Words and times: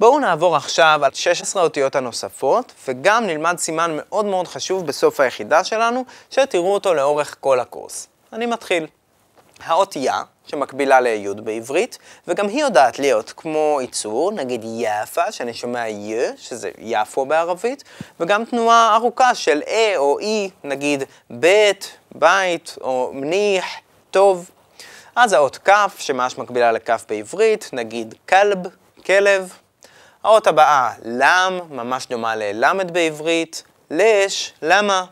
בואו 0.00 0.20
נעבור 0.20 0.56
עכשיו 0.56 1.00
על 1.02 1.10
16 1.14 1.62
האותיות 1.62 1.96
הנוספות, 1.96 2.72
וגם 2.88 3.26
נלמד 3.26 3.58
סימן 3.58 3.90
מאוד 3.96 4.24
מאוד 4.24 4.48
חשוב 4.48 4.86
בסוף 4.86 5.20
היחידה 5.20 5.64
שלנו, 5.64 6.04
שתראו 6.30 6.74
אותו 6.74 6.94
לאורך 6.94 7.36
כל 7.40 7.60
הקורס. 7.60 8.08
אני 8.32 8.46
מתחיל. 8.46 8.86
האות 9.64 9.96
יא, 9.96 10.12
שמקבילה 10.46 11.00
לי' 11.00 11.34
בעברית, 11.34 11.98
וגם 12.28 12.48
היא 12.48 12.60
יודעת 12.60 12.98
להיות 12.98 13.32
כמו 13.36 13.78
ייצור, 13.80 14.32
נגיד 14.32 14.64
יפה, 14.64 15.32
שאני 15.32 15.54
שומע 15.54 15.88
י, 15.88 16.14
שזה 16.36 16.70
יפו 16.78 17.26
בערבית, 17.26 17.84
וגם 18.20 18.44
תנועה 18.44 18.96
ארוכה 18.96 19.34
של 19.34 19.62
אה 19.68 19.94
או 19.96 20.18
אי, 20.18 20.50
נגיד 20.64 21.02
בית, 21.30 21.96
בית, 22.14 22.76
או 22.80 23.10
מניח, 23.14 23.64
טוב. 24.10 24.50
אז 25.16 25.32
האות 25.32 25.58
כ', 25.64 25.70
שממש 25.98 26.38
מקבילה 26.38 26.72
לכ' 26.72 26.90
בעברית, 27.08 27.70
נגיד 27.72 28.14
כלב, 28.28 28.58
כלב. 29.06 29.59
האות 30.24 30.46
הבאה, 30.46 30.92
לם, 31.04 31.60
ממש 31.70 32.06
דומה 32.06 32.36
ללמד 32.36 32.90
בעברית, 32.90 33.62
לש, 33.90 34.52
למה. 34.62 35.04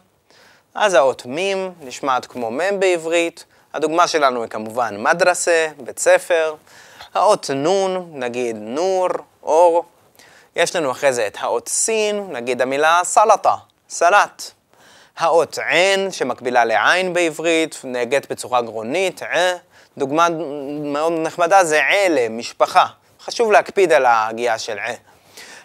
אז 0.75 0.95
האות 0.95 1.27
מים, 1.27 1.73
נשמעת 1.81 2.27
כמו 2.27 2.51
מם 2.51 2.81
בעברית. 2.81 3.45
הדוגמה 3.75 4.09
שלנו 4.09 4.43
היא 4.43 4.51
כמובן 4.51 4.95
מדרסה, 4.99 5.69
בית 5.79 5.99
ספר. 5.99 6.55
האות 7.15 7.51
נון, 7.55 8.11
נגיד 8.13 8.57
נור, 8.61 9.09
אור. 9.43 9.85
יש 10.57 10.77
לנו 10.77 10.91
אחרי 10.91 11.13
זה 11.13 11.27
את 11.27 11.37
האות 11.41 11.69
סין, 11.69 12.27
נגיד 12.33 12.63
המילה 12.63 13.01
סלטה, 13.05 13.55
סלט. 13.89 14.43
האות 15.19 15.59
עין, 15.69 16.11
שמקבילה 16.11 16.65
לעין 16.65 17.13
בעברית, 17.13 17.81
נהגית 17.85 18.31
בצורה 18.31 18.63
גרונית, 18.63 19.23
ע. 19.23 19.57
דוגמה 19.99 20.29
מאוד 20.83 21.13
נחמדה 21.13 21.65
זה 21.65 21.81
עלה, 21.85 22.29
משפחה. 22.29 22.87
חשוב 23.29 23.53
להקפיד 23.53 23.93
על 23.93 24.07
ההגייה 24.07 24.59
של 24.59 24.79
ע. 24.79 24.93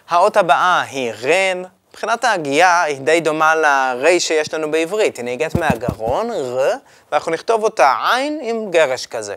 האות 0.08 0.36
הבאה 0.36 0.82
היא 0.82 1.12
רן. 1.22 1.62
מבחינת 1.90 2.24
ההגייה 2.24 2.82
היא 2.82 3.00
די 3.00 3.20
דומה 3.20 3.54
לרי 3.54 4.20
שיש 4.20 4.54
לנו 4.54 4.70
בעברית. 4.70 5.16
היא 5.16 5.24
נהגית 5.24 5.54
מהגרון, 5.54 6.30
ר, 6.30 6.70
ואנחנו 7.12 7.32
נכתוב 7.32 7.64
אותה 7.64 7.94
עין 8.12 8.40
עם 8.42 8.70
גרש 8.70 9.06
כזה. 9.06 9.34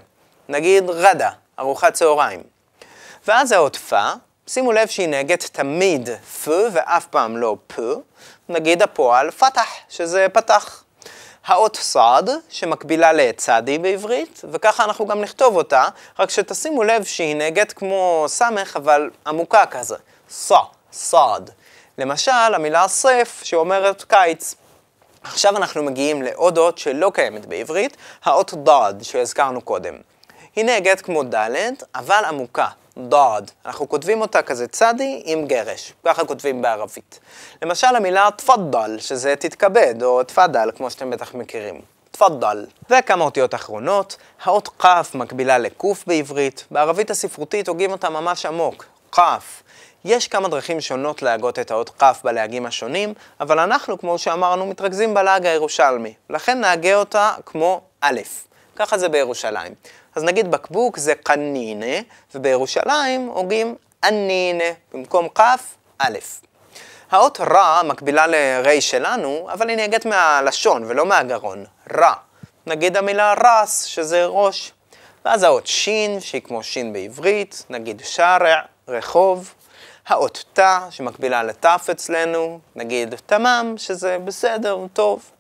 נגיד 0.50 0.90
רדה, 0.90 1.30
ארוחת 1.60 1.94
צהריים. 1.94 2.44
ואז 3.28 3.52
האות 3.52 3.76
פה, 3.76 4.10
שימו 4.48 4.72
לב 4.72 4.88
שהיא 4.88 5.08
נהגת 5.08 5.44
תמיד 5.44 6.10
פ 6.44 6.48
ואף 6.72 7.06
פעם 7.06 7.38
לא 7.38 7.56
פ. 7.68 7.80
נגיד 8.50 8.82
הפועל 8.82 9.32
פתח, 9.32 9.68
שזה 9.90 10.28
פתח. 10.34 10.84
האות 11.48 11.76
סעד, 11.76 12.30
שמקבילה 12.50 13.14
לצדי 13.14 13.78
בעברית, 13.78 14.42
וככה 14.52 14.84
אנחנו 14.84 15.08
גם 15.08 15.22
נכתוב 15.22 15.56
אותה, 15.56 15.84
רק 16.20 16.30
שתשימו 16.30 16.84
לב 16.84 17.04
שהיא 17.04 17.36
נהגת 17.36 17.74
כמו 17.74 18.26
סמך, 18.28 18.76
אבל 18.76 19.10
עמוקה 19.28 19.66
כזה. 19.66 19.96
סע, 20.30 20.60
סעד. 20.92 21.50
למשל, 21.98 22.32
המילה 22.32 22.88
סף, 22.88 23.42
שאומרת 23.44 24.04
קיץ. 24.04 24.56
עכשיו 25.24 25.58
אנחנו 25.58 25.84
מגיעים 25.84 26.22
לעוד 26.22 26.58
אות 26.58 26.78
שלא 26.78 27.12
קיימת 27.14 27.46
בעברית, 27.46 27.98
האות 28.24 28.54
דד, 28.54 28.94
שהזכרנו 29.02 29.62
קודם. 29.62 29.96
היא 30.56 30.66
נהגת 30.66 31.02
כמו 31.02 31.24
ד', 31.24 31.56
אבל 31.96 32.26
עמוקה, 32.28 32.68
דד. 32.98 33.42
אנחנו 33.66 33.90
כותבים 33.90 34.22
אותה 34.22 34.42
כזה 34.42 34.68
צדי 34.68 35.22
עם 35.26 35.46
גרש, 35.48 35.94
ככה 36.06 36.26
כותבים 36.26 36.62
בערבית. 36.62 37.20
למשל 37.62 37.96
המילה 37.96 38.30
תפדל, 38.36 39.00
שזה 39.00 39.36
תתכבד, 39.36 40.04
או 40.04 40.24
תפדל, 40.24 40.70
כמו 40.78 40.92
שאתם 40.92 41.10
בטח 41.10 41.36
מכירים. 41.36 41.82
תפדל. 42.12 42.66
וכמה 42.90 43.24
אותיות 43.24 43.56
אחרונות, 43.56 44.18
האות 44.44 44.70
כ' 44.80 45.16
מקבילה 45.16 45.58
לק' 45.58 45.84
בעברית, 46.08 46.66
בערבית 46.72 47.12
הספרותית 47.12 47.68
הוגים 47.68 47.92
אותה 47.92 48.10
ממש 48.10 48.46
עמוק, 48.46 48.86
כ'. 49.12 49.20
יש 50.06 50.28
כמה 50.28 50.48
דרכים 50.48 50.82
שונות 50.82 51.22
להגות 51.22 51.60
את 51.60 51.72
האות 51.72 51.90
כ' 51.90 52.04
בלהגים 52.24 52.66
השונים, 52.66 53.14
אבל 53.40 53.60
אנחנו, 53.60 53.98
כמו 53.98 54.18
שאמרנו, 54.18 54.66
מתרכזים 54.66 55.14
בלהג 55.14 55.46
הירושלמי. 55.46 56.14
לכן 56.30 56.60
נהגה 56.60 56.96
אותה 56.96 57.32
כמו 57.46 57.82
א', 58.02 58.20
ככה 58.78 58.98
זה 58.98 59.10
בירושלים. 59.10 59.74
אז 60.16 60.24
נגיד 60.24 60.52
בקבוק 60.52 60.98
זה 60.98 61.16
קנינה, 61.16 62.02
ובירושלים 62.36 63.28
הוגים 63.28 63.76
אנינה, 64.04 64.64
במקום 64.94 65.28
כ', 65.36 65.42
א'. 66.00 66.18
האות 67.12 67.40
רע 67.42 67.82
מקבילה 67.84 68.28
לרי 68.28 68.82
שלנו, 68.82 69.48
אבל 69.54 69.70
היא 69.70 69.78
נהגת 69.78 70.06
מהלשון 70.06 70.84
ולא 70.88 71.06
מהגרון, 71.06 71.66
רע. 71.94 72.14
נגיד 72.68 72.98
המילה 72.98 73.34
רס, 73.44 73.84
שזה 73.84 74.26
ראש. 74.26 74.72
ואז 75.26 75.44
האות 75.44 75.68
שין, 75.68 76.20
שהיא 76.20 76.42
כמו 76.42 76.64
שין 76.64 76.94
בעברית, 76.94 77.64
נגיד 77.70 78.02
שרע, 78.06 78.60
רחוב. 78.88 79.54
האות 80.08 80.44
תא, 80.54 80.80
שמקבילה 80.90 81.44
לתף 81.44 81.88
אצלנו, 81.92 82.60
נגיד 82.76 83.16
תמם, 83.26 83.74
שזה 83.78 84.18
בסדר, 84.26 84.78
טוב. 84.94 85.32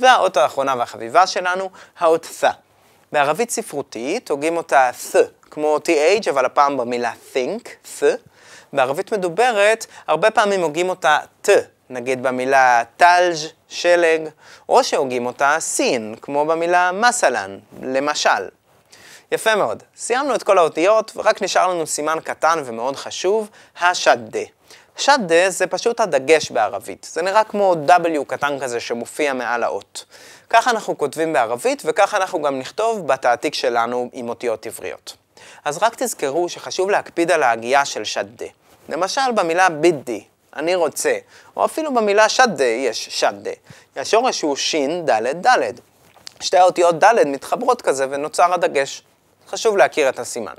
והאות 0.00 0.36
האחרונה 0.36 0.74
והחביבה 0.78 1.26
שלנו, 1.26 1.70
האות 1.98 2.26
ת. 2.40 2.65
בערבית 3.12 3.50
ספרותית 3.50 4.30
הוגים 4.30 4.56
אותה 4.56 4.90
th, 5.12 5.16
כמו 5.50 5.78
th, 5.86 6.30
אבל 6.30 6.44
הפעם 6.44 6.76
במילה 6.76 7.12
think, 7.32 7.68
th. 8.00 8.04
בערבית 8.72 9.12
מדוברת, 9.12 9.86
הרבה 10.06 10.30
פעמים 10.30 10.60
הוגים 10.60 10.88
אותה 10.88 11.18
ת, 11.42 11.48
נגיד 11.90 12.22
במילה 12.22 12.82
תלג', 12.96 13.36
שלג, 13.68 14.28
או 14.68 14.84
שהוגים 14.84 15.26
אותה 15.26 15.56
סין, 15.58 16.14
כמו 16.22 16.46
במילה 16.46 16.92
מסלן, 16.92 17.58
למשל. 17.82 18.48
יפה 19.32 19.56
מאוד. 19.56 19.82
סיימנו 19.96 20.34
את 20.34 20.42
כל 20.42 20.58
האותיות, 20.58 21.12
ורק 21.16 21.42
נשאר 21.42 21.68
לנו 21.68 21.86
סימן 21.86 22.18
קטן 22.24 22.62
ומאוד 22.64 22.96
חשוב, 22.96 23.50
השדה. 23.80 24.40
שדה 24.96 25.50
זה 25.50 25.66
פשוט 25.66 26.00
הדגש 26.00 26.50
בערבית. 26.50 27.08
זה 27.12 27.22
נראה 27.22 27.44
כמו 27.44 27.74
W 27.86 28.24
קטן 28.26 28.58
כזה 28.60 28.80
שמופיע 28.80 29.32
מעל 29.32 29.64
האות. 29.64 30.04
ככה 30.50 30.70
אנחנו 30.70 30.98
כותבים 30.98 31.32
בערבית, 31.32 31.82
וככה 31.84 32.16
אנחנו 32.16 32.42
גם 32.42 32.58
נכתוב 32.58 33.06
בתעתיק 33.06 33.54
שלנו 33.54 34.10
עם 34.12 34.28
אותיות 34.28 34.66
עבריות. 34.66 35.16
אז 35.64 35.78
רק 35.82 35.94
תזכרו 36.02 36.48
שחשוב 36.48 36.90
להקפיד 36.90 37.30
על 37.30 37.42
ההגייה 37.42 37.84
של 37.84 38.04
שדה. 38.04 38.46
למשל 38.88 39.32
במילה 39.34 39.68
בידי, 39.68 40.24
אני 40.56 40.74
רוצה, 40.74 41.18
או 41.56 41.64
אפילו 41.64 41.94
במילה 41.94 42.28
שדה 42.28 42.64
יש 42.64 43.08
שדה. 43.20 43.50
השורש 43.96 44.42
הוא 44.42 44.56
שין 44.56 45.06
דלת 45.06 45.40
דלת. 45.40 45.74
שתי 46.40 46.56
האותיות 46.56 46.98
דלת 46.98 47.26
מתחברות 47.26 47.82
כזה 47.82 48.06
ונוצר 48.10 48.54
הדגש. 48.54 49.02
חשוב 49.48 49.76
להכיר 49.76 50.08
את 50.08 50.18
הסימן. 50.18 50.54